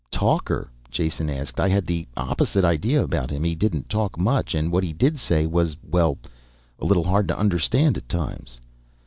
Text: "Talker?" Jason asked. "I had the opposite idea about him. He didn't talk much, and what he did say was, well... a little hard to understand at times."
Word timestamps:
"Talker?" 0.09 0.71
Jason 0.89 1.29
asked. 1.29 1.59
"I 1.59 1.69
had 1.69 1.85
the 1.85 2.07
opposite 2.17 2.65
idea 2.65 3.03
about 3.03 3.29
him. 3.29 3.43
He 3.43 3.53
didn't 3.53 3.87
talk 3.87 4.17
much, 4.17 4.55
and 4.55 4.71
what 4.71 4.83
he 4.83 4.93
did 4.93 5.19
say 5.19 5.45
was, 5.45 5.77
well... 5.83 6.17
a 6.79 6.85
little 6.85 7.03
hard 7.03 7.27
to 7.27 7.37
understand 7.37 7.97
at 7.97 8.09
times." 8.09 8.59